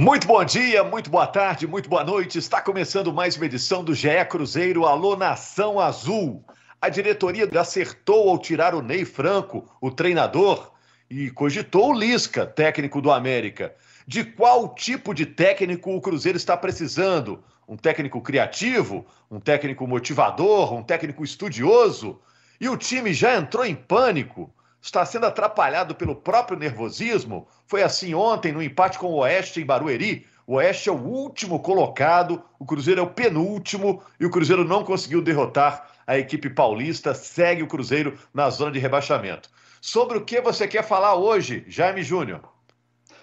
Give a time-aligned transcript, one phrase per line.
[0.00, 2.38] Muito bom dia, muito boa tarde, muito boa noite.
[2.38, 6.44] Está começando mais uma edição do GE Cruzeiro Alô Nação Azul.
[6.80, 10.70] A diretoria acertou ao tirar o Ney Franco, o treinador,
[11.10, 13.74] e cogitou o Lisca, técnico do América.
[14.06, 17.42] De qual tipo de técnico o Cruzeiro está precisando?
[17.66, 19.04] Um técnico criativo?
[19.28, 20.74] Um técnico motivador?
[20.74, 22.20] Um técnico estudioso?
[22.60, 24.48] E o time já entrou em pânico?
[24.80, 27.48] Está sendo atrapalhado pelo próprio nervosismo?
[27.66, 30.26] Foi assim ontem no empate com o Oeste em Barueri.
[30.46, 34.84] O Oeste é o último colocado, o Cruzeiro é o penúltimo e o Cruzeiro não
[34.84, 37.12] conseguiu derrotar a equipe paulista.
[37.12, 39.50] Segue o Cruzeiro na zona de rebaixamento.
[39.80, 42.40] Sobre o que você quer falar hoje, Jaime Júnior?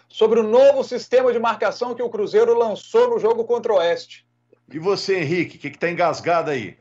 [0.07, 4.25] Sobre o novo sistema de marcação que o Cruzeiro lançou no jogo contra o Oeste.
[4.71, 6.77] E você, Henrique, o que está engasgado aí?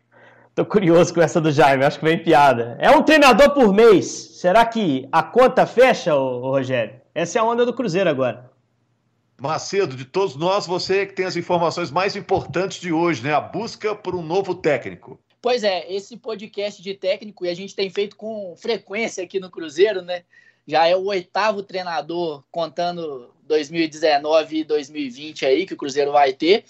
[0.55, 2.77] Tô curioso com essa do Jaime, acho que vem piada.
[2.79, 4.07] É um treinador por mês.
[4.07, 6.95] Será que a conta fecha, ô, Rogério?
[7.13, 8.49] Essa é a onda do Cruzeiro agora.
[9.41, 13.35] Macedo, de todos nós, você que tem as informações mais importantes de hoje, né?
[13.35, 15.19] A busca por um novo técnico.
[15.43, 19.51] Pois é, esse podcast de técnico, e a gente tem feito com frequência aqui no
[19.51, 20.23] Cruzeiro, né?
[20.69, 26.65] Já é o oitavo treinador, contando 2019 e 2020 aí, que o Cruzeiro vai ter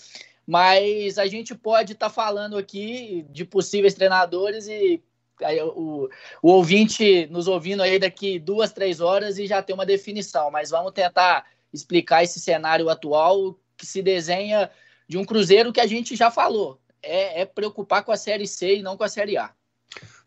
[0.46, 5.02] mas a gente pode estar tá falando aqui de possíveis treinadores e
[5.42, 6.08] aí, o,
[6.42, 10.50] o ouvinte nos ouvindo aí daqui duas, três horas e já tem uma definição.
[10.50, 14.70] Mas vamos tentar explicar esse cenário atual que se desenha
[15.08, 16.78] de um Cruzeiro que a gente já falou.
[17.02, 19.50] É, é preocupar com a Série C e não com a Série A.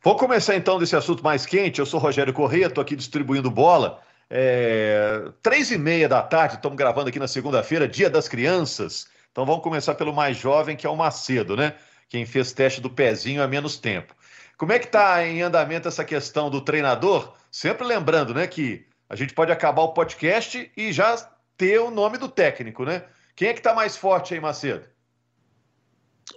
[0.04, 1.80] Vou começar então desse assunto mais quente.
[1.80, 4.02] Eu sou Rogério Corrêa, estou aqui distribuindo bola.
[4.30, 9.08] É, três e meia da tarde, estamos gravando aqui na segunda-feira, Dia das Crianças.
[9.38, 11.76] Então vamos começar pelo mais jovem, que é o Macedo, né?
[12.10, 14.16] Quem fez teste do pezinho há menos tempo.
[14.58, 17.36] Como é que está em andamento essa questão do treinador?
[17.52, 21.16] Sempre lembrando, né, que a gente pode acabar o podcast e já
[21.56, 23.04] ter o nome do técnico, né?
[23.36, 24.88] Quem é que está mais forte aí, Macedo?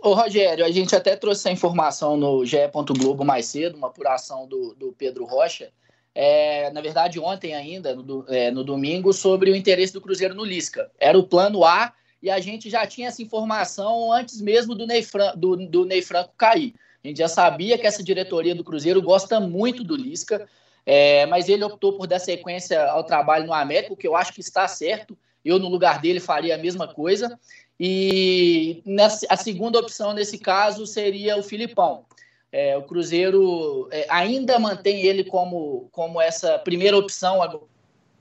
[0.03, 2.59] Ô, Rogério, a gente até trouxe essa informação no GE.
[2.99, 5.73] Globo mais cedo, uma apuração do, do Pedro Rocha.
[6.15, 10.45] É, na verdade, ontem ainda, no, é, no domingo, sobre o interesse do Cruzeiro no
[10.45, 10.91] Lisca.
[11.01, 15.03] Era o plano A e a gente já tinha essa informação antes mesmo do Ney,
[15.03, 16.75] Fran do, do Ney Franco cair.
[17.03, 20.47] A gente já sabia que essa diretoria do Cruzeiro gosta muito do Lisca,
[20.85, 24.33] é, mas ele optou por dar sequência ao trabalho no América, o que eu acho
[24.33, 25.17] que está certo.
[25.43, 27.39] Eu, no lugar dele, faria a mesma coisa.
[27.79, 32.05] E nessa, a segunda opção nesse caso seria o Filipão.
[32.53, 37.39] É, o Cruzeiro é, ainda mantém ele como, como essa primeira opção,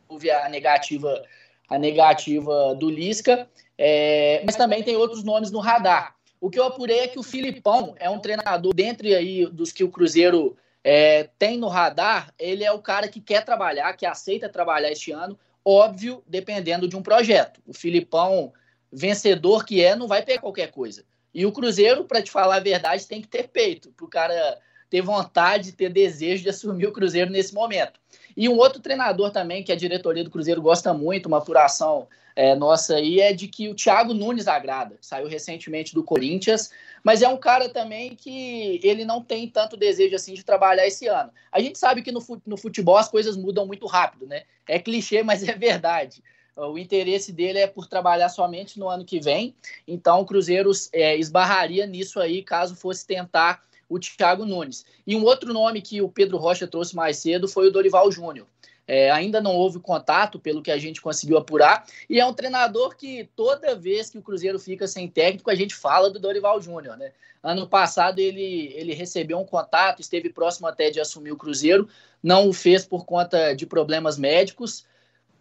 [0.07, 1.21] houve a negativa,
[1.67, 3.49] a negativa do Lisca.
[3.81, 6.13] É, mas também tem outros nomes no radar.
[6.41, 9.85] O que eu apurei é que o Filipão é um treinador, dentre aí dos que
[9.85, 14.49] o Cruzeiro é, tem no radar, ele é o cara que quer trabalhar, que aceita
[14.49, 17.61] trabalhar este ano, óbvio, dependendo de um projeto.
[17.65, 18.51] O Filipão,
[18.91, 21.05] vencedor que é, não vai pegar qualquer coisa.
[21.33, 24.59] E o Cruzeiro, para te falar a verdade, tem que ter peito, para o cara
[24.89, 27.97] ter vontade, ter desejo de assumir o Cruzeiro nesse momento.
[28.39, 32.55] E um outro treinador também, que a diretoria do Cruzeiro gosta muito, uma apuração é,
[32.55, 34.95] nossa aí é de que o Thiago Nunes agrada.
[35.01, 36.71] Saiu recentemente do Corinthians,
[37.03, 41.05] mas é um cara também que ele não tem tanto desejo assim de trabalhar esse
[41.05, 41.29] ano.
[41.51, 44.43] A gente sabe que no, no futebol as coisas mudam muito rápido, né?
[44.65, 46.23] É clichê, mas é verdade.
[46.55, 49.53] O interesse dele é por trabalhar somente no ano que vem,
[49.85, 54.85] então o Cruzeiro é, esbarraria nisso aí caso fosse tentar o Thiago Nunes.
[55.05, 58.45] E um outro nome que o Pedro Rocha trouxe mais cedo foi o Dorival Júnior.
[58.87, 62.95] É, ainda não houve contato, pelo que a gente conseguiu apurar, e é um treinador
[62.95, 66.97] que toda vez que o Cruzeiro fica sem técnico, a gente fala do Dorival Júnior.
[66.97, 67.11] Né?
[67.43, 71.87] Ano passado ele, ele recebeu um contato, esteve próximo até de assumir o Cruzeiro,
[72.21, 74.83] não o fez por conta de problemas médicos,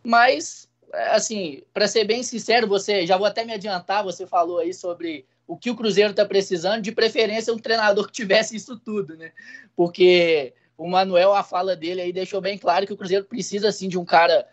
[0.04, 4.72] mas, assim, para ser bem sincero, você já vou até me adiantar, você falou aí
[4.72, 9.16] sobre o que o Cruzeiro está precisando, de preferência um treinador que tivesse isso tudo,
[9.16, 9.32] né?
[9.75, 13.88] Porque o Manuel, a fala dele aí deixou bem claro que o Cruzeiro precisa assim
[13.88, 14.47] de um cara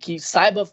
[0.00, 0.68] que saiba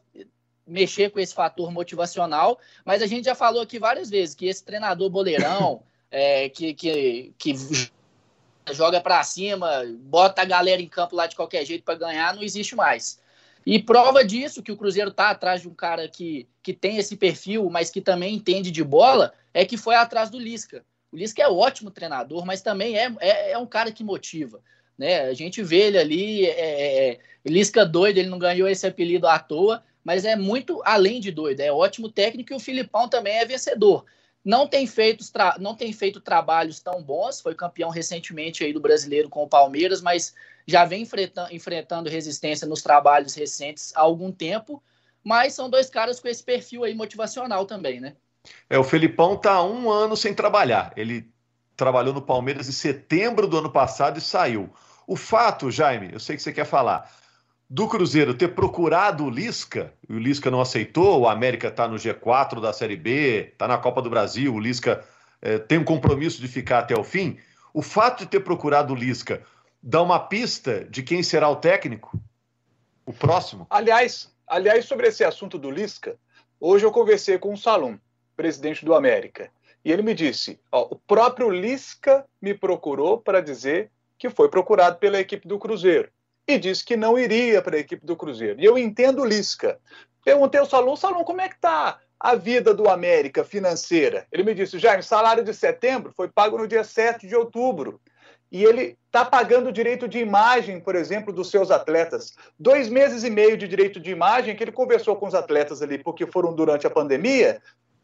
[0.66, 4.64] mexer com esse fator motivacional, mas a gente já falou aqui várias vezes que esse
[4.64, 5.82] treinador boleirão,
[6.12, 7.54] é, que, que, que
[8.72, 12.44] joga para cima, bota a galera em campo lá de qualquer jeito para ganhar, não
[12.44, 13.20] existe mais.
[13.66, 17.16] E prova disso, que o Cruzeiro tá atrás de um cara que, que tem esse
[17.16, 20.84] perfil, mas que também entende de bola, é que foi atrás do Lisca.
[21.12, 24.62] O Lisca é ótimo treinador, mas também é, é, é um cara que motiva.
[24.98, 25.22] Né?
[25.22, 29.28] A gente vê ele ali, é, é, é, Lisca doido, ele não ganhou esse apelido
[29.28, 33.38] à toa, mas é muito além de doido, é ótimo técnico e o Filipão também
[33.38, 34.06] é vencedor.
[34.44, 35.24] Não tem feito,
[35.60, 40.02] não tem feito trabalhos tão bons, foi campeão recentemente aí do brasileiro com o Palmeiras,
[40.02, 40.34] mas
[40.66, 44.82] já vem enfrentando, enfrentando resistência nos trabalhos recentes há algum tempo.
[45.22, 48.16] mas são dois caras com esse perfil aí motivacional também, né?
[48.70, 50.94] É, o Felipão tá um ano sem trabalhar.
[50.96, 51.30] Ele
[51.76, 54.70] trabalhou no Palmeiras em setembro do ano passado e saiu.
[55.06, 57.12] O fato, Jaime, eu sei que você quer falar,
[57.70, 61.98] do Cruzeiro ter procurado o Lisca, e o Lisca não aceitou, o América está no
[61.98, 65.06] G4 da Série B, está na Copa do Brasil, o Lisca
[65.40, 67.38] é, tem um compromisso de ficar até o fim.
[67.72, 69.44] O fato de ter procurado o Lisca
[69.84, 72.20] dá uma pista de quem será o técnico?
[73.06, 73.68] O próximo?
[73.70, 76.18] Aliás, aliás sobre esse assunto do Lisca,
[76.60, 78.00] hoje eu conversei com o Salum,
[78.36, 79.52] presidente do América,
[79.86, 84.98] e ele me disse: ó, o próprio Lisca me procurou para dizer que foi procurado
[84.98, 86.10] pela equipe do Cruzeiro
[86.50, 88.60] e disse que não iria para a equipe do Cruzeiro.
[88.60, 89.80] E eu entendo Lisca.
[90.26, 94.26] Perguntei ao Salom, Salom, como é que está a vida do América financeira?
[94.32, 98.02] Ele me disse, Jaime, salário de setembro foi pago no dia 7 de outubro.
[98.52, 102.34] E ele está pagando o direito de imagem, por exemplo, dos seus atletas.
[102.58, 106.00] Dois meses e meio de direito de imagem que ele conversou com os atletas ali,
[106.00, 107.62] porque foram durante a pandemia,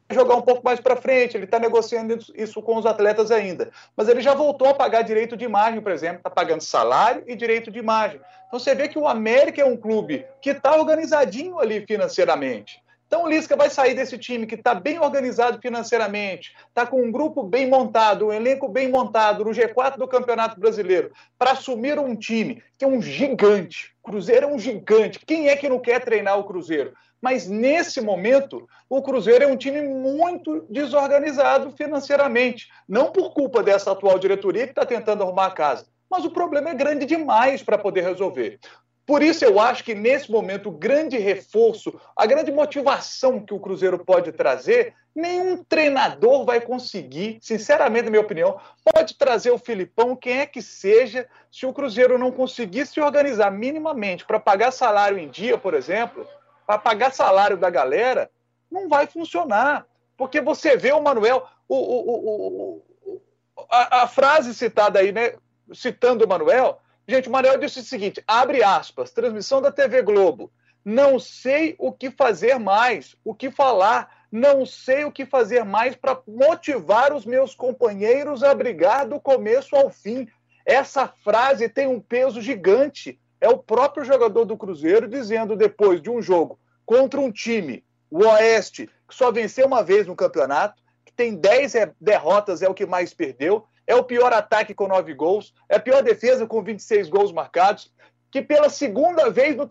[0.09, 3.71] jogar um pouco mais para frente, ele está negociando isso com os atletas ainda.
[3.97, 7.35] Mas ele já voltou a pagar direito de imagem, por exemplo, está pagando salário e
[7.35, 8.19] direito de imagem.
[8.47, 12.84] Então você vê que o América é um clube que está organizadinho ali financeiramente.
[13.07, 17.11] Então o Lisca vai sair desse time que está bem organizado financeiramente, está com um
[17.11, 22.15] grupo bem montado, um elenco bem montado no G4 do Campeonato Brasileiro, para assumir um
[22.15, 23.93] time que é um gigante.
[24.03, 25.19] O Cruzeiro é um gigante.
[25.25, 26.93] Quem é que não quer treinar o Cruzeiro?
[27.21, 32.67] Mas nesse momento, o Cruzeiro é um time muito desorganizado financeiramente.
[32.87, 36.69] Não por culpa dessa atual diretoria que está tentando arrumar a casa, mas o problema
[36.69, 38.59] é grande demais para poder resolver.
[39.05, 43.59] Por isso, eu acho que nesse momento, o grande reforço, a grande motivação que o
[43.59, 50.15] Cruzeiro pode trazer, nenhum treinador vai conseguir, sinceramente, na minha opinião, pode trazer o Filipão,
[50.15, 55.19] quem é que seja, se o Cruzeiro não conseguir se organizar minimamente para pagar salário
[55.19, 56.27] em dia, por exemplo,
[56.65, 58.29] para pagar salário da galera,
[58.71, 59.85] não vai funcionar.
[60.17, 63.21] Porque você vê o Manuel, o, o, o,
[63.69, 65.33] a, a, frase citada aí, né?
[65.73, 70.51] Citando o Manuel, gente, o Manuel disse o seguinte: abre aspas, transmissão da TV Globo.
[70.83, 75.95] Não sei o que fazer mais, o que falar, não sei o que fazer mais
[75.95, 80.27] para motivar os meus companheiros a brigar do começo ao fim.
[80.63, 86.09] Essa frase tem um peso gigante é o próprio jogador do Cruzeiro dizendo depois de
[86.09, 91.13] um jogo contra um time, o Oeste, que só venceu uma vez no campeonato, que
[91.13, 95.13] tem 10 é, derrotas, é o que mais perdeu, é o pior ataque com 9
[95.13, 97.91] gols, é a pior defesa com 26 gols marcados,
[98.31, 99.67] que pela segunda vez no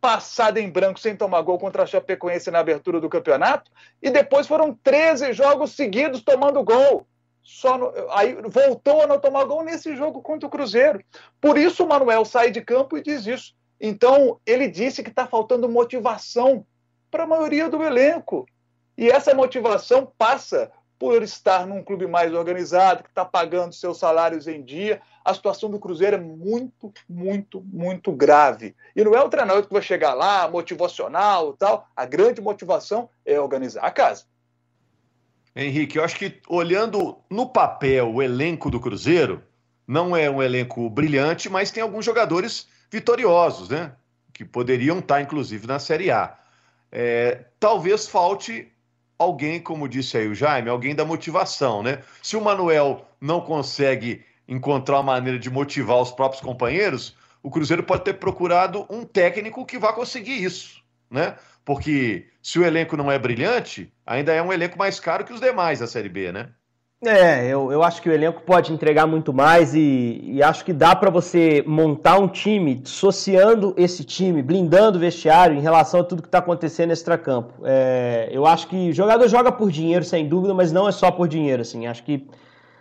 [0.00, 3.70] passado em branco sem tomar gol contra a Chapecoense na abertura do campeonato,
[4.00, 7.06] e depois foram 13 jogos seguidos tomando gol
[7.46, 11.00] só no, aí voltou a não tomar gol nesse jogo contra o Cruzeiro.
[11.40, 13.54] Por isso o Manuel sai de campo e diz isso.
[13.80, 16.66] Então, ele disse que está faltando motivação
[17.08, 18.48] para a maioria do elenco.
[18.98, 24.46] E essa motivação passa por estar num clube mais organizado, que está pagando seus salários
[24.48, 25.00] em dia.
[25.24, 28.74] A situação do Cruzeiro é muito, muito, muito grave.
[28.94, 31.88] E não é o treinador que vai chegar lá, motivacional e tal.
[31.94, 34.24] A grande motivação é organizar a casa.
[35.54, 39.42] Henrique, eu acho que olhando no papel o elenco do Cruzeiro,
[39.86, 43.92] não é um elenco brilhante, mas tem alguns jogadores vitoriosos, né?
[44.32, 46.36] Que poderiam estar, inclusive, na Série A.
[46.90, 48.72] É, talvez falte
[49.18, 52.02] alguém, como disse aí o Jaime, alguém da motivação, né?
[52.22, 57.82] Se o Manuel não consegue encontrar uma maneira de motivar os próprios companheiros, o Cruzeiro
[57.82, 61.36] pode ter procurado um técnico que vá conseguir isso, né?
[61.64, 65.40] Porque se o elenco não é brilhante, ainda é um elenco mais caro que os
[65.40, 66.50] demais da Série B, né?
[67.04, 70.72] É, eu, eu acho que o elenco pode entregar muito mais e, e acho que
[70.72, 76.04] dá para você montar um time dissociando esse time, blindando o vestiário em relação a
[76.04, 77.52] tudo que está acontecendo extracampo.
[77.64, 81.10] É, eu acho que o jogador joga por dinheiro, sem dúvida, mas não é só
[81.10, 81.60] por dinheiro.
[81.60, 81.86] Assim.
[81.86, 82.26] Acho que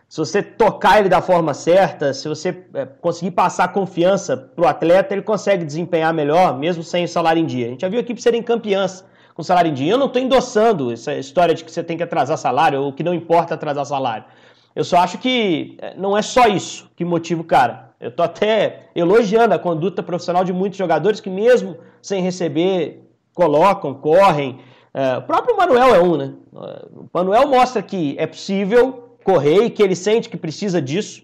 [0.07, 4.67] se você tocar ele da forma certa, se você é, conseguir passar confiança para o
[4.67, 7.65] atleta, ele consegue desempenhar melhor, mesmo sem o salário em dia.
[7.65, 9.03] A gente já viu equipes serem campeãs
[9.35, 9.91] com salário em dia.
[9.91, 13.03] Eu não estou endossando essa história de que você tem que atrasar salário ou que
[13.03, 14.25] não importa atrasar salário.
[14.73, 17.93] Eu só acho que é, não é só isso que motiva o cara.
[17.99, 23.93] Eu estou até elogiando a conduta profissional de muitos jogadores que, mesmo sem receber, colocam,
[23.93, 24.59] correm.
[24.93, 26.33] É, o próprio Manuel é um, né?
[26.53, 31.23] O Manuel mostra que é possível correr e que ele sente que precisa disso.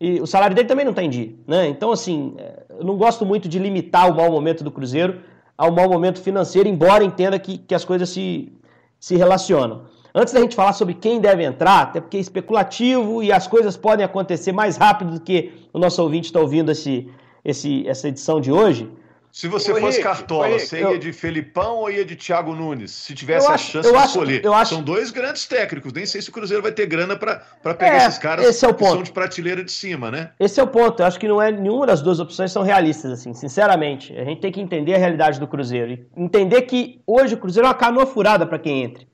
[0.00, 1.34] E o salário dele também não está em dia.
[1.46, 1.68] Né?
[1.68, 2.34] Então, assim,
[2.70, 5.20] eu não gosto muito de limitar o mau momento do Cruzeiro
[5.60, 8.50] ao mau momento financeiro, embora entenda que, que as coisas se,
[8.98, 9.82] se relacionam.
[10.14, 13.76] Antes da gente falar sobre quem deve entrar, até porque é especulativo e as coisas
[13.76, 17.12] podem acontecer mais rápido do que o nosso ouvinte está ouvindo esse,
[17.44, 18.90] esse, essa edição de hoje,
[19.32, 22.90] Se você fosse Henrique, Cartola, você ia de Felipão ou ia de Thiago Nunes?
[22.90, 24.46] Se tivesse eu a chance de escolher.
[24.48, 25.92] Acho, São dois grandes técnicos.
[25.92, 27.38] Nem sei se o Cruzeiro vai ter grana para
[27.74, 28.92] pegar é, esses caras esse é o ponto.
[28.92, 30.30] são de prateleira de cima, né?
[30.38, 31.00] Esse é o ponto.
[31.00, 34.16] Eu acho que não é nenhuma das duas opções são realistas, assim, sinceramente.
[34.18, 35.92] A gente tem que entender a realidade do Cruzeiro.
[35.92, 39.08] E entender que hoje o Cruzeiro é uma canoa furada para quem entre.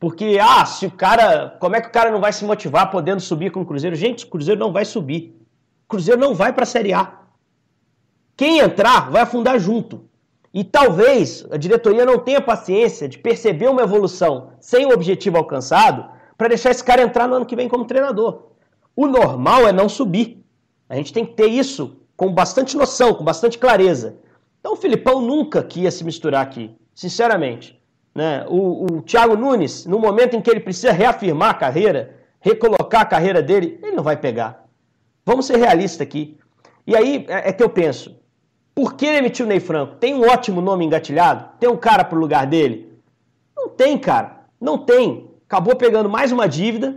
[0.00, 1.56] Porque, ah, se o cara.
[1.58, 3.96] Como é que o cara não vai se motivar podendo subir com o Cruzeiro?
[3.96, 5.36] Gente, o Cruzeiro não vai subir.
[5.84, 7.17] O Cruzeiro não vai para a Série A.
[8.38, 10.04] Quem entrar vai afundar junto.
[10.54, 16.08] E talvez a diretoria não tenha paciência de perceber uma evolução sem o objetivo alcançado
[16.36, 18.52] para deixar esse cara entrar no ano que vem como treinador.
[18.94, 20.40] O normal é não subir.
[20.88, 24.18] A gente tem que ter isso com bastante noção, com bastante clareza.
[24.60, 27.76] Então o Filipão nunca quis se misturar aqui, sinceramente.
[28.14, 28.46] Né?
[28.48, 33.06] O, o Thiago Nunes, no momento em que ele precisa reafirmar a carreira, recolocar a
[33.06, 34.64] carreira dele, ele não vai pegar.
[35.26, 36.38] Vamos ser realistas aqui.
[36.86, 38.16] E aí é, é que eu penso,
[38.78, 39.96] por que ele emitiu o Ney Franco?
[39.96, 41.46] Tem um ótimo nome engatilhado?
[41.58, 42.96] Tem um cara pro lugar dele?
[43.56, 44.42] Não tem, cara.
[44.60, 45.28] Não tem.
[45.48, 46.94] Acabou pegando mais uma dívida,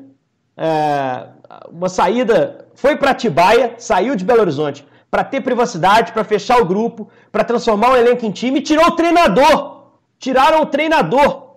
[0.55, 1.25] é,
[1.71, 2.67] uma saída.
[2.75, 7.43] Foi para Atibaia, saiu de Belo Horizonte para ter privacidade, para fechar o grupo, para
[7.43, 9.87] transformar o elenco em time e tirou o treinador.
[10.19, 11.55] Tiraram o treinador.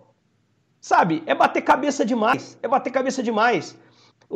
[0.81, 1.23] Sabe?
[1.27, 2.59] É bater cabeça demais.
[2.63, 3.77] É bater cabeça demais.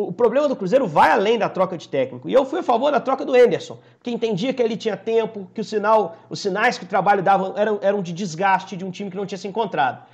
[0.01, 2.29] O problema do Cruzeiro vai além da troca de técnico.
[2.29, 5.51] E eu fui a favor da troca do Anderson, que entendia que ele tinha tempo,
[5.53, 8.93] que o sinal, os sinais que o trabalho dava eram, eram de desgaste de um
[8.93, 10.05] time que não tinha se encontrado.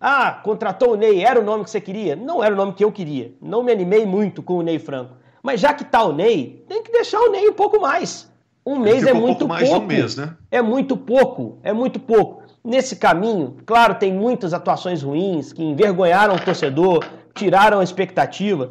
[0.00, 2.14] Ah, contratou o Ney, era o nome que você queria?
[2.14, 3.32] Não era o nome que eu queria.
[3.42, 5.14] Não me animei muito com o Ney Franco.
[5.42, 8.30] Mas já que tá o Ney, tem que deixar o Ney um pouco mais.
[8.64, 9.48] Um mês é muito um pouco.
[9.48, 9.88] Mais pouco.
[9.88, 10.36] De um mês, né?
[10.52, 12.44] É muito pouco, é muito pouco.
[12.64, 18.70] Nesse caminho, claro, tem muitas atuações ruins que envergonharam o torcedor, tiraram a expectativa.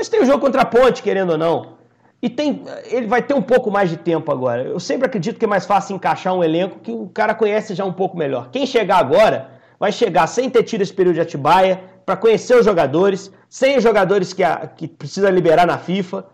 [0.00, 1.74] Mas tem o jogo contra a Ponte, querendo ou não.
[2.22, 4.62] E tem, ele vai ter um pouco mais de tempo agora.
[4.62, 7.84] Eu sempre acredito que é mais fácil encaixar um elenco que o cara conhece já
[7.84, 8.48] um pouco melhor.
[8.50, 12.64] Quem chegar agora vai chegar sem ter tido esse período de Atibaia, para conhecer os
[12.64, 16.24] jogadores, sem os jogadores que, a, que precisa liberar na FIFA.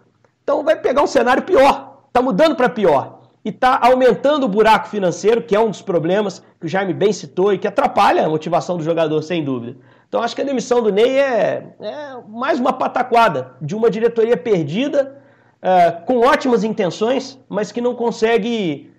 [0.45, 2.03] Então vai pegar um cenário pior.
[2.07, 3.23] Está mudando para pior.
[3.45, 7.13] E está aumentando o buraco financeiro, que é um dos problemas que o Jaime bem
[7.13, 9.77] citou e que atrapalha a motivação do jogador, sem dúvida.
[10.09, 14.37] Então acho que a demissão do Ney é, é mais uma pataquada de uma diretoria
[14.37, 15.21] perdida,
[15.61, 18.91] é, com ótimas intenções, mas que não consegue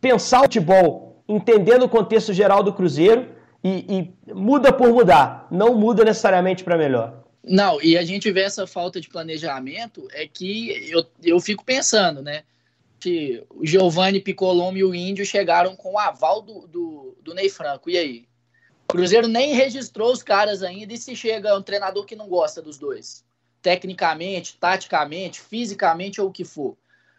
[0.00, 3.28] pensar o futebol entendendo o contexto geral do Cruzeiro
[3.62, 7.22] e, e muda por mudar, não muda necessariamente para melhor.
[7.44, 12.22] Não, e a gente vê essa falta de planejamento, é que eu, eu fico pensando,
[12.22, 12.44] né?
[13.00, 17.48] Que o Giovanni Piccolombo e o Índio chegaram com o aval do, do, do Ney
[17.48, 17.90] Franco.
[17.90, 18.24] E aí?
[18.92, 22.76] Cruzeiro nem registrou os caras ainda e se chega um treinador que não gosta dos
[22.76, 23.24] dois.
[23.62, 26.76] Tecnicamente, taticamente, fisicamente ou o que for.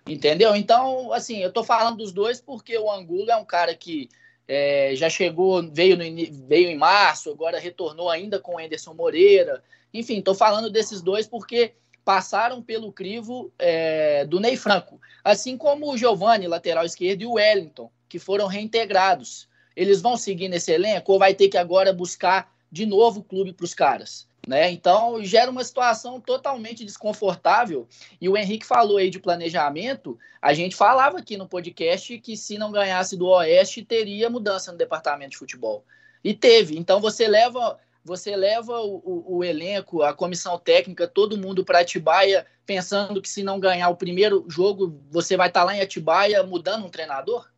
[0.08, 0.56] Entendeu?
[0.56, 4.08] Então, assim, eu tô falando dos dois porque o Angulo é um cara que
[4.48, 6.04] é, já chegou, veio, no,
[6.48, 9.64] veio em março, agora retornou ainda com o Anderson Moreira.
[9.92, 11.74] Enfim, tô falando desses dois porque
[12.06, 15.02] passaram pelo crivo é, do Ney Franco.
[15.24, 19.48] Assim como o Giovani, lateral esquerdo, e o Wellington, que foram reintegrados.
[19.76, 23.54] Eles vão seguir nesse elenco ou vai ter que agora buscar de novo o clube
[23.54, 24.28] para os caras?
[24.46, 24.72] Né?
[24.72, 27.88] Então gera uma situação totalmente desconfortável.
[28.20, 30.20] E o Henrique falou aí de planejamento.
[30.42, 34.78] A gente falava aqui no podcast que se não ganhasse do Oeste, teria mudança no
[34.78, 35.86] departamento de futebol.
[36.24, 36.78] E teve.
[36.78, 41.80] Então você leva, você leva o, o, o elenco, a comissão técnica, todo mundo para
[41.80, 45.82] Atibaia, pensando que se não ganhar o primeiro jogo, você vai estar tá lá em
[45.82, 47.53] Atibaia mudando um treinador?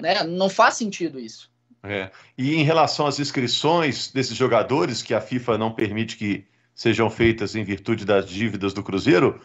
[0.00, 0.22] Né?
[0.24, 1.50] Não faz sentido isso.
[1.82, 2.10] É.
[2.36, 7.54] E em relação às inscrições desses jogadores, que a FIFA não permite que sejam feitas
[7.54, 9.40] em virtude das dívidas do Cruzeiro,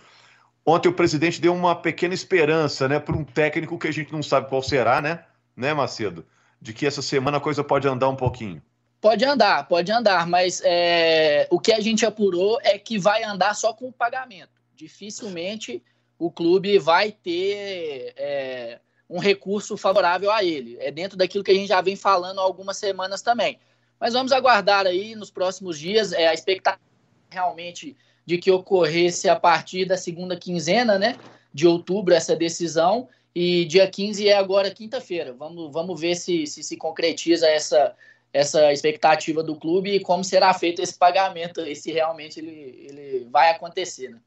[0.66, 4.24] ontem o presidente deu uma pequena esperança né, para um técnico que a gente não
[4.24, 5.24] sabe qual será, né,
[5.56, 6.26] né, Macedo?
[6.60, 8.62] De que essa semana a coisa pode andar um pouquinho.
[9.00, 13.56] Pode andar, pode andar, mas é, o que a gente apurou é que vai andar
[13.56, 14.62] só com o pagamento.
[14.76, 15.84] Dificilmente
[16.20, 18.14] o clube vai ter.
[18.16, 18.80] É,
[19.12, 20.78] um recurso favorável a ele.
[20.80, 23.60] É dentro daquilo que a gente já vem falando há algumas semanas também.
[24.00, 26.82] Mas vamos aguardar aí nos próximos dias é, a expectativa
[27.30, 31.18] realmente de que ocorresse a partir da segunda quinzena né,
[31.54, 33.10] de outubro essa decisão.
[33.36, 35.34] E dia 15 é agora quinta-feira.
[35.34, 37.94] Vamos, vamos ver se, se se concretiza essa,
[38.32, 43.28] essa expectativa do clube e como será feito esse pagamento e se realmente ele, ele
[43.30, 44.10] vai acontecer.
[44.10, 44.20] Né?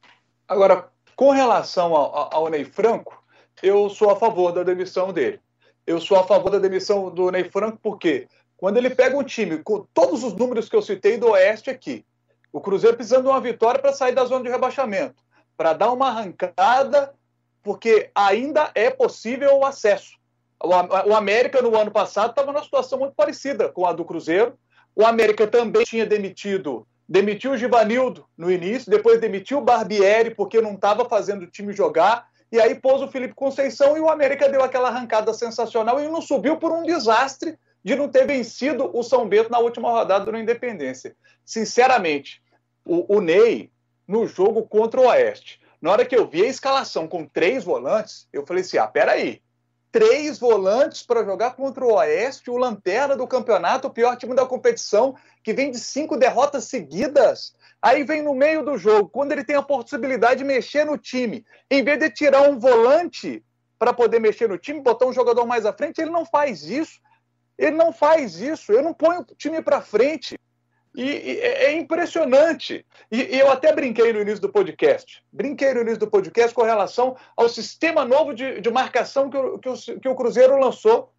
[0.46, 3.23] Agora, com relação ao, ao Ney Franco,
[3.62, 5.40] eu sou a favor da demissão dele.
[5.86, 9.58] Eu sou a favor da demissão do Ney Franco porque quando ele pega um time
[9.58, 12.04] com todos os números que eu citei do Oeste aqui,
[12.52, 15.22] o Cruzeiro precisando de uma vitória para sair da zona de rebaixamento,
[15.56, 17.12] para dar uma arrancada,
[17.62, 20.16] porque ainda é possível o acesso.
[20.60, 24.56] O América, no ano passado, estava numa situação muito parecida com a do Cruzeiro.
[24.94, 30.60] O América também tinha demitido, demitiu o Givanildo no início, depois demitiu o Barbieri porque
[30.60, 34.48] não estava fazendo o time jogar, e aí pôs o Felipe Conceição e o América
[34.48, 39.02] deu aquela arrancada sensacional e não subiu por um desastre de não ter vencido o
[39.02, 41.14] São Bento na última rodada do Independência.
[41.44, 42.42] Sinceramente,
[42.84, 43.70] o, o Ney,
[44.06, 48.26] no jogo contra o Oeste, na hora que eu vi a escalação com três volantes,
[48.32, 49.42] eu falei assim: ah, peraí.
[49.94, 54.44] Três volantes para jogar contra o Oeste, o lanterna do campeonato, o pior time da
[54.44, 57.54] competição, que vem de cinco derrotas seguidas.
[57.80, 61.46] Aí vem no meio do jogo, quando ele tem a possibilidade de mexer no time,
[61.70, 63.40] em vez de tirar um volante
[63.78, 66.98] para poder mexer no time, botar um jogador mais à frente, ele não faz isso.
[67.56, 68.72] Ele não faz isso.
[68.72, 70.36] Eu não ponho o time para frente.
[70.94, 72.86] E, e, é, é impressionante.
[73.10, 75.22] E, e, eu até brinquei no início do podcast.
[75.32, 79.58] Brinquei no início do podcast com relação ao sistema novo de, de marcação que o,
[79.58, 81.12] que, o, que o Cruzeiro lançou.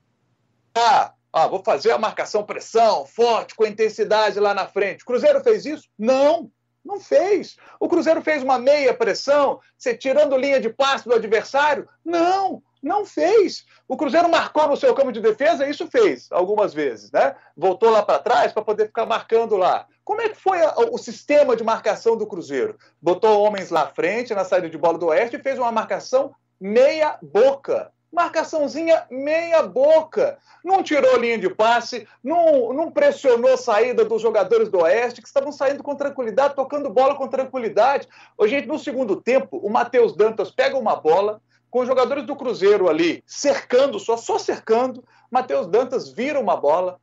[0.73, 5.03] Ah, ah, vou fazer a marcação pressão, forte, com intensidade lá na frente.
[5.03, 5.89] O Cruzeiro fez isso?
[5.99, 6.49] Não,
[6.83, 7.57] não fez.
[7.77, 11.89] O Cruzeiro fez uma meia pressão, você tirando linha de passe do adversário?
[12.05, 13.65] Não, não fez.
[13.87, 17.35] O Cruzeiro marcou no seu campo de defesa, isso fez algumas vezes, né?
[17.57, 19.87] Voltou lá para trás para poder ficar marcando lá.
[20.03, 22.77] Como é que foi a, o sistema de marcação do Cruzeiro?
[23.01, 27.17] Botou homens lá frente, na saída de bola do Oeste, e fez uma marcação meia
[27.21, 27.91] boca.
[28.13, 30.37] Marcaçãozinha meia boca.
[30.63, 35.27] Não tirou linha de passe, não, não pressionou a saída dos jogadores do Oeste, que
[35.27, 38.07] estavam saindo com tranquilidade, tocando bola com tranquilidade.
[38.37, 41.41] Ô, gente, no segundo tempo, o Matheus Dantas pega uma bola,
[41.75, 45.03] com os jogadores do Cruzeiro ali cercando, só, só cercando.
[45.29, 47.01] Matheus Dantas vira uma bola.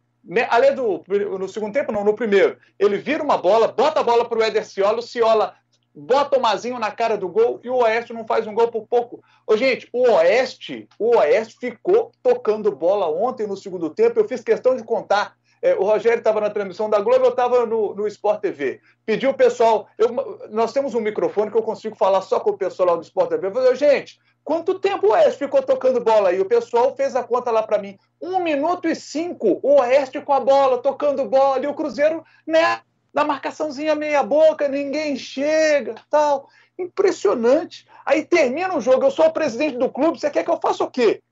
[0.49, 1.05] Além do
[1.39, 4.43] no segundo tempo, não, no primeiro, ele vira uma bola, bota a bola para o
[4.43, 5.55] Éder Ciola, o Ciola
[5.95, 8.87] bota o Mazinho na cara do gol e o Oeste não faz um gol por
[8.87, 9.23] pouco.
[9.47, 14.19] Ô, gente, o Oeste, o Oeste ficou tocando bola ontem no segundo tempo.
[14.19, 15.37] Eu fiz questão de contar.
[15.63, 18.81] É, o Rogério estava na transmissão da Globo, eu estava no, no Sport TV.
[19.07, 19.89] Pediu o pessoal.
[19.97, 23.03] Eu, nós temos um microfone que eu consigo falar só com o pessoal lá do
[23.03, 23.47] Sport TV.
[23.47, 26.41] Eu falei, gente, Quanto tempo o Oeste ficou tocando bola aí?
[26.41, 27.97] O pessoal fez a conta lá para mim.
[28.21, 32.81] Um minuto e cinco, o Oeste com a bola, tocando bola, e o Cruzeiro, né,
[33.15, 36.49] na marcaçãozinha meia boca, ninguém chega, tal.
[36.77, 37.87] Impressionante.
[38.05, 40.83] Aí termina o jogo, eu sou o presidente do clube, você quer que eu faça
[40.83, 41.23] o quê?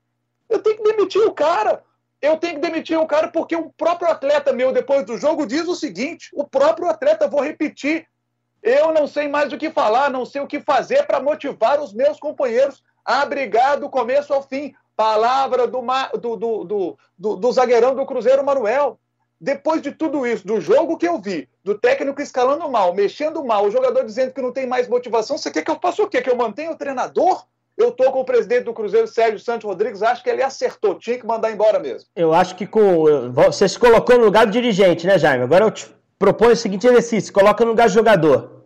[0.49, 1.83] Eu tenho que demitir o cara.
[2.21, 5.67] Eu tenho que demitir o cara porque o próprio atleta meu, depois do jogo, diz
[5.67, 8.07] o seguinte: o próprio atleta, vou repetir,
[8.61, 11.93] eu não sei mais o que falar, não sei o que fazer para motivar os
[11.93, 14.73] meus companheiros abrigar do começo ao fim.
[14.95, 15.81] Palavra do,
[16.35, 18.99] do, do, do zagueirão do Cruzeiro, Manuel.
[19.39, 23.65] Depois de tudo isso, do jogo que eu vi, do técnico escalando mal, mexendo mal,
[23.65, 26.21] o jogador dizendo que não tem mais motivação, você quer que eu faça o quê?
[26.21, 27.43] Que eu mantenha o treinador?
[27.77, 31.17] Eu estou com o presidente do Cruzeiro, Sérgio Santos Rodrigues, acho que ele acertou, tinha
[31.17, 32.07] que mandar embora mesmo.
[32.15, 33.31] Eu acho que com.
[33.31, 35.43] Você se colocou no lugar do dirigente, né, Jaime?
[35.43, 35.87] Agora eu te
[36.19, 38.61] proponho o seguinte exercício: coloca no lugar do jogador.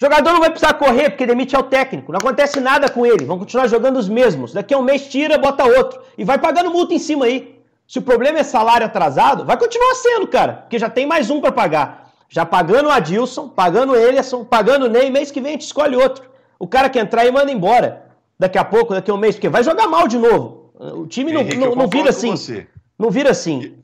[0.00, 2.10] O jogador não vai precisar correr porque demite ao técnico.
[2.10, 3.24] Não acontece nada com ele.
[3.24, 4.52] Vão continuar jogando os mesmos.
[4.52, 6.00] Daqui a um mês tira, bota outro.
[6.18, 7.62] E vai pagando multa em cima aí.
[7.86, 10.54] Se o problema é salário atrasado, vai continuar sendo, cara.
[10.54, 12.10] Porque já tem mais um para pagar.
[12.28, 15.08] Já pagando o Adilson, pagando o Eliasson, pagando o Ney.
[15.08, 16.24] Mês que vem a gente escolhe outro.
[16.58, 18.01] O cara que entrar e manda embora.
[18.42, 19.36] Daqui a pouco, daqui a um mês.
[19.36, 20.72] Porque vai jogar mal de novo.
[20.74, 22.66] O time não, Henrique, não, não vira assim.
[22.98, 23.78] Não vira assim.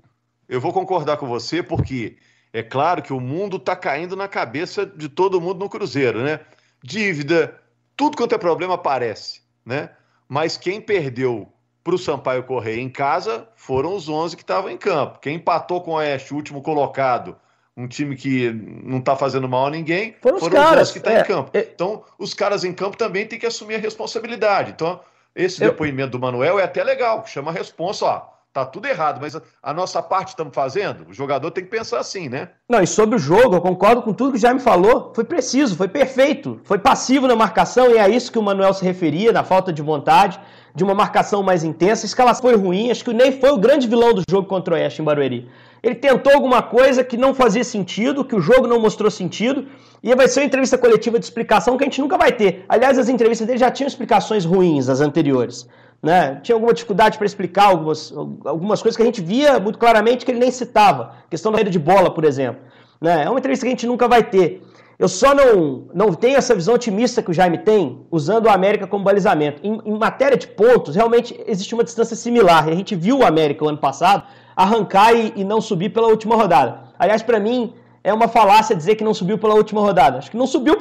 [0.49, 2.17] Eu vou concordar com você porque
[2.53, 6.41] é claro que o mundo está caindo na cabeça de todo mundo no Cruzeiro, né?
[6.83, 7.57] Dívida,
[7.97, 9.91] tudo quanto é problema aparece, né?
[10.29, 11.47] Mas quem perdeu
[11.85, 15.21] para o Sampaio Correia em casa foram os 11 que estavam em campo.
[15.21, 17.37] Quem empatou com o Oeste, o último colocado,
[17.79, 18.51] um time que
[18.83, 21.23] não está fazendo mal a ninguém, foram, foram os, caras, os que estão tá é,
[21.23, 21.51] em campo.
[21.55, 21.61] É...
[21.61, 24.73] Então, os caras em campo também têm que assumir a responsabilidade.
[24.73, 25.01] Então,
[25.35, 25.71] esse Eu...
[25.71, 29.75] depoimento do Manuel é até legal, chama a responsa, ó Tá tudo errado, mas a
[29.75, 31.07] nossa parte estamos fazendo.
[31.09, 32.49] O jogador tem que pensar assim, né?
[32.69, 35.13] Não, e sobre o jogo, eu concordo com tudo que o Jaime falou.
[35.15, 36.59] Foi preciso, foi perfeito.
[36.65, 39.83] Foi passivo na marcação, e é isso que o Manuel se referia, na falta de
[39.83, 40.41] vontade,
[40.75, 42.05] de uma marcação mais intensa.
[42.05, 42.91] A escalação foi ruim.
[42.91, 45.49] Acho que o Ney foi o grande vilão do jogo contra o Oeste em Barueri.
[45.83, 49.67] Ele tentou alguma coisa que não fazia sentido, que o jogo não mostrou sentido,
[50.03, 52.65] e vai ser uma entrevista coletiva de explicação que a gente nunca vai ter.
[52.69, 55.69] Aliás, as entrevistas dele já tinham explicações ruins, as anteriores.
[56.03, 56.39] Né?
[56.43, 58.13] Tinha alguma dificuldade para explicar algumas,
[58.45, 61.15] algumas coisas que a gente via muito claramente que ele nem citava.
[61.29, 62.61] questão da rede de bola, por exemplo.
[63.01, 63.25] Né?
[63.25, 64.63] É uma entrevista que a gente nunca vai ter.
[64.99, 68.85] Eu só não, não tenho essa visão otimista que o Jaime tem, usando o América
[68.85, 69.61] como balizamento.
[69.65, 72.69] Em, em matéria de pontos, realmente existe uma distância similar.
[72.69, 74.25] A gente viu o América o ano passado
[74.59, 76.81] arrancar e, e não subir pela última rodada.
[76.99, 80.19] Aliás, para mim, é uma falácia dizer que não subiu pela última rodada.
[80.19, 80.77] Acho que não subiu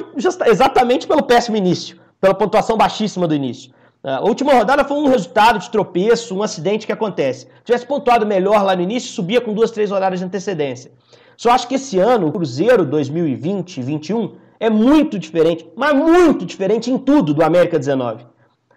[0.46, 3.70] exatamente pelo péssimo início, pela pontuação baixíssima do início.
[4.02, 7.46] A última rodada foi um resultado de tropeço, um acidente que acontece.
[7.58, 10.90] Se tivesse pontuado melhor lá no início, subia com duas, três rodadas de antecedência.
[11.36, 16.90] Só acho que esse ano, o Cruzeiro 2020 2021 é muito diferente, mas muito diferente
[16.90, 18.26] em tudo do América 19.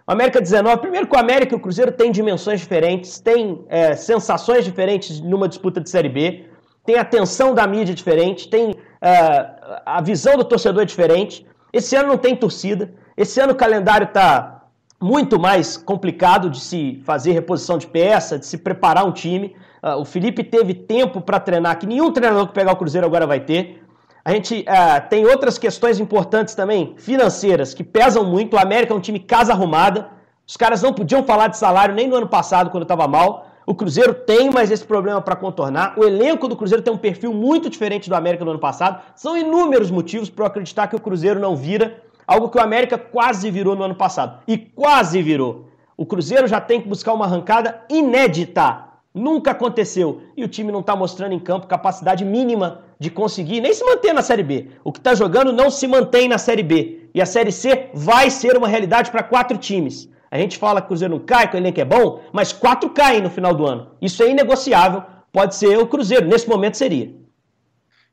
[0.06, 4.64] América 19, primeiro que o América e o Cruzeiro têm dimensões diferentes, têm é, sensações
[4.64, 6.44] diferentes numa disputa de Série B,
[6.84, 9.50] tem a atenção da mídia diferente, tem é,
[9.86, 11.46] a visão do torcedor diferente.
[11.72, 14.62] Esse ano não tem torcida, esse ano o calendário está
[15.00, 19.56] muito mais complicado de se fazer reposição de peça, de se preparar um time.
[19.82, 23.26] Uh, o Felipe teve tempo para treinar, que nenhum treinador que pegar o Cruzeiro agora
[23.26, 23.81] vai ter.
[24.24, 28.54] A gente uh, tem outras questões importantes também, financeiras, que pesam muito.
[28.54, 30.08] O América é um time casa arrumada.
[30.46, 33.46] Os caras não podiam falar de salário nem no ano passado, quando estava mal.
[33.66, 35.94] O Cruzeiro tem mais esse problema para contornar.
[35.96, 39.02] O elenco do Cruzeiro tem um perfil muito diferente do América do ano passado.
[39.14, 42.96] São inúmeros motivos para eu acreditar que o Cruzeiro não vira Algo que o América
[42.96, 44.42] quase virou no ano passado.
[44.46, 45.68] E quase virou.
[45.96, 48.84] O Cruzeiro já tem que buscar uma arrancada inédita.
[49.14, 50.22] Nunca aconteceu.
[50.36, 54.12] E o time não está mostrando em campo capacidade mínima de conseguir nem se manter
[54.12, 54.68] na Série B.
[54.82, 57.10] O que está jogando não se mantém na Série B.
[57.14, 60.08] E a Série C vai ser uma realidade para quatro times.
[60.30, 62.88] A gente fala que o Cruzeiro não cai, que o elenco é bom, mas quatro
[62.88, 63.90] caem no final do ano.
[64.00, 65.02] Isso é inegociável.
[65.30, 66.26] Pode ser o Cruzeiro.
[66.26, 67.12] Nesse momento seria.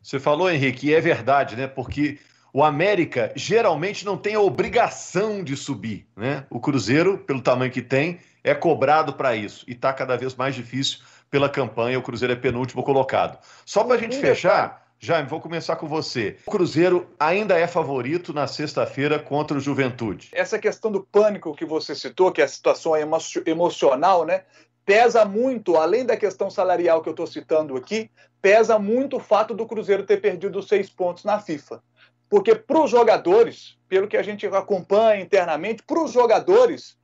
[0.02, 1.66] Você falou, Henrique, e é verdade, né?
[1.68, 2.18] Porque
[2.54, 6.46] o América geralmente não tem a obrigação de subir, né?
[6.50, 10.56] O Cruzeiro, pelo tamanho que tem, é cobrado para isso e está cada vez mais
[10.56, 11.00] difícil
[11.30, 12.00] pela campanha.
[12.00, 13.38] O Cruzeiro é penúltimo colocado.
[13.66, 16.38] Só para a gente fechar, Jaime, vou começar com você.
[16.46, 20.30] O Cruzeiro ainda é favorito na sexta-feira contra o Juventude.
[20.34, 22.94] Essa questão do pânico que você citou, que é a situação
[23.46, 24.44] emocional, né?
[24.86, 28.10] Pesa muito, além da questão salarial que eu estou citando aqui,
[28.42, 31.82] pesa muito o fato do Cruzeiro ter perdido seis pontos na FIFA.
[32.30, 36.98] Porque para os jogadores, pelo que a gente acompanha internamente, para os jogadores,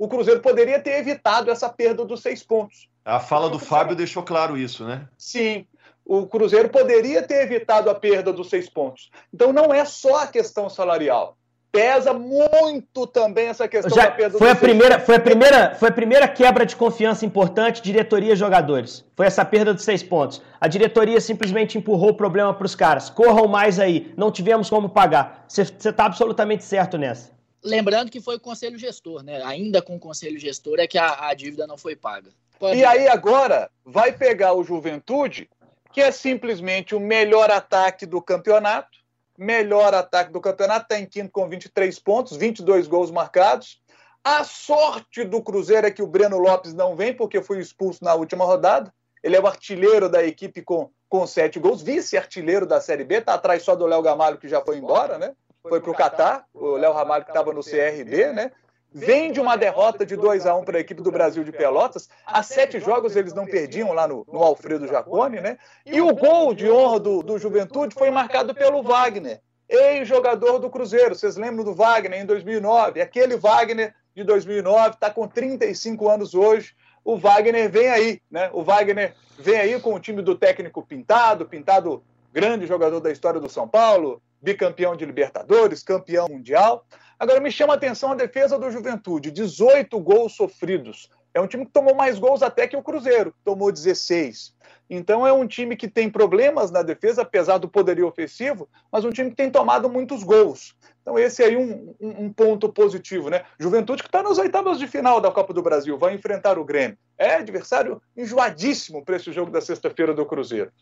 [0.00, 2.88] o Cruzeiro poderia ter evitado essa perda dos seis pontos.
[3.04, 5.06] A fala do Fábio deixou claro isso, né?
[5.18, 5.66] Sim.
[6.06, 9.10] O Cruzeiro poderia ter evitado a perda dos seis pontos.
[9.32, 11.36] Então não é só a questão salarial
[11.70, 15.88] pesa muito também essa questão Já da perda foi a primeira foi a primeira foi
[15.88, 20.66] a primeira quebra de confiança importante diretoria jogadores foi essa perda dos seis pontos a
[20.66, 25.44] diretoria simplesmente empurrou o problema para os caras corram mais aí não tivemos como pagar
[25.46, 27.30] você está absolutamente certo nessa
[27.62, 31.28] lembrando que foi o conselho gestor né ainda com o conselho gestor é que a,
[31.28, 32.78] a dívida não foi paga Pode...
[32.78, 35.48] e aí agora vai pegar o Juventude
[35.92, 39.00] que é simplesmente o melhor ataque do campeonato
[39.40, 43.80] melhor ataque do campeonato, está em quinto com 23 pontos, 22 gols marcados.
[44.22, 48.14] A sorte do Cruzeiro é que o Breno Lopes não vem, porque foi expulso na
[48.14, 48.92] última rodada.
[49.22, 53.32] Ele é o artilheiro da equipe com, com sete gols, vice-artilheiro da Série B, está
[53.32, 55.32] atrás só do Léo Gamalho, que já foi embora, né?
[55.68, 58.50] Foi para o Catar, o Léo Ramalho que estava no CRB, né?
[58.92, 62.08] vem de uma derrota de 2 a 1 para a equipe do Brasil de Pelotas.
[62.26, 65.58] Há sete jogos eles não perdiam lá no, no Alfredo Jacone, né?
[65.86, 71.14] E o gol de honra do, do Juventude foi marcado pelo Wagner, ex-jogador do Cruzeiro.
[71.14, 73.00] Vocês lembram do Wagner em 2009?
[73.00, 76.74] Aquele Wagner de 2009 está com 35 anos hoje.
[77.04, 78.50] O Wagner vem aí, né?
[78.52, 83.40] O Wagner vem aí com o time do técnico Pintado, Pintado, grande jogador da história
[83.40, 86.86] do São Paulo, bicampeão de Libertadores, campeão mundial.
[87.18, 91.08] Agora, me chama a atenção a defesa do Juventude: 18 gols sofridos.
[91.32, 94.52] É um time que tomou mais gols até que o Cruzeiro, tomou 16.
[94.88, 99.10] Então é um time que tem problemas na defesa, apesar do poderio ofensivo, mas um
[99.10, 100.74] time que tem tomado muitos gols.
[101.00, 103.44] Então esse aí é um, um, um ponto positivo, né?
[103.58, 106.98] Juventude que está nas oitavas de final da Copa do Brasil, vai enfrentar o Grêmio.
[107.16, 110.72] É adversário enjoadíssimo para esse jogo da sexta-feira do Cruzeiro.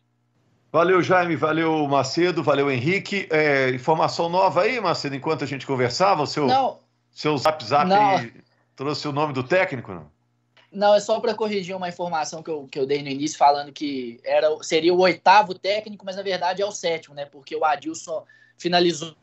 [0.70, 3.26] Valeu, Jaime, valeu, Macedo, valeu, Henrique.
[3.30, 6.78] É, informação nova aí, Macedo, enquanto a gente conversava, o seu, não.
[7.10, 8.34] seu zap zap aí,
[8.76, 9.92] trouxe o nome do técnico?
[9.92, 10.10] Não,
[10.70, 13.72] não é só para corrigir uma informação que eu, que eu dei no início, falando
[13.72, 17.24] que era, seria o oitavo técnico, mas na verdade é o sétimo, né?
[17.24, 18.24] Porque o Adilson
[18.58, 19.16] finalizou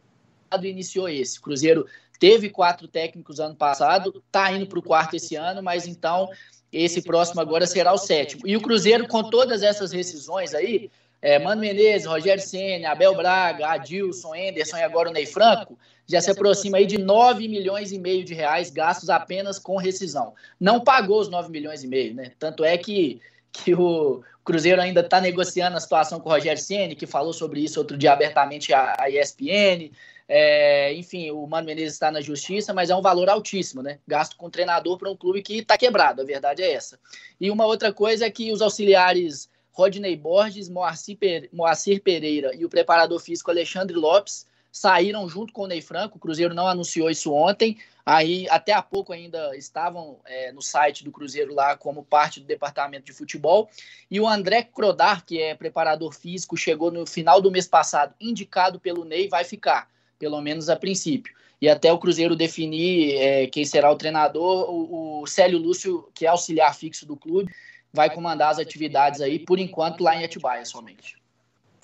[0.59, 1.37] e iniciou esse.
[1.37, 1.85] O Cruzeiro
[2.19, 6.27] teve quatro técnicos ano passado, tá indo para o quarto esse ano, mas então
[6.71, 8.41] esse próximo agora será o sétimo.
[8.45, 10.89] E o Cruzeiro, com todas essas rescisões aí,
[11.21, 16.21] é, Mano Menezes, Rogério Senna, Abel Braga, Adilson, Enderson e agora o Ney Franco, já
[16.21, 20.33] se aproxima aí de 9 milhões e meio de reais gastos apenas com rescisão.
[20.59, 22.31] Não pagou os 9 milhões e meio, né?
[22.37, 23.19] Tanto é que,
[23.51, 27.61] que o Cruzeiro ainda está negociando a situação com o Rogério Senna, que falou sobre
[27.61, 29.91] isso outro dia abertamente à, ESPN.
[30.27, 33.97] É, enfim, o Mano Menezes está na justiça, mas é um valor altíssimo, né?
[34.07, 36.99] Gasto com treinador para um clube que está quebrado, a verdade é essa.
[37.41, 43.19] E uma outra coisa é que os auxiliares Rodney Borges, Moacir Pereira e o preparador
[43.19, 46.17] físico Alexandre Lopes saíram junto com o Ney Franco.
[46.17, 47.77] O Cruzeiro não anunciou isso ontem.
[48.05, 52.45] Aí, até há pouco ainda estavam é, no site do Cruzeiro lá como parte do
[52.45, 53.69] departamento de futebol.
[54.09, 58.79] E o André Crodar, que é preparador físico, chegou no final do mês passado, indicado
[58.79, 61.33] pelo Ney, vai ficar, pelo menos a princípio.
[61.61, 66.25] E até o Cruzeiro definir é, quem será o treinador, o, o Célio Lúcio, que
[66.25, 67.51] é auxiliar fixo do clube,
[67.95, 71.15] vai comandar as atividades aí, por enquanto, lá em Atibaia somente.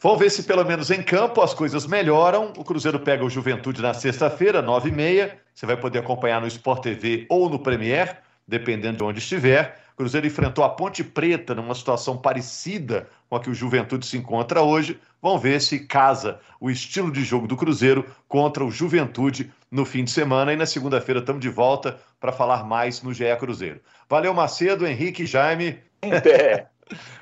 [0.03, 2.51] Vamos ver se pelo menos em campo as coisas melhoram.
[2.57, 5.39] O Cruzeiro pega o Juventude na sexta-feira, nove e meia.
[5.53, 9.79] Você vai poder acompanhar no Sport TV ou no Premier, dependendo de onde estiver.
[9.93, 14.17] O Cruzeiro enfrentou a Ponte Preta numa situação parecida com a que o Juventude se
[14.17, 14.99] encontra hoje.
[15.21, 20.03] Vamos ver se casa o estilo de jogo do Cruzeiro contra o Juventude no fim
[20.03, 20.51] de semana.
[20.51, 23.79] E na segunda-feira estamos de volta para falar mais no GE Cruzeiro.
[24.09, 25.77] Valeu, Macedo, Henrique, Jaime.
[26.01, 26.67] É.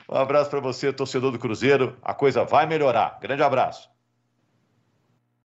[0.10, 1.96] Um abraço para você, torcedor do Cruzeiro.
[2.02, 3.20] A coisa vai melhorar.
[3.22, 3.88] Grande abraço.